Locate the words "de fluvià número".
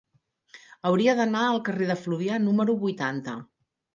1.91-2.77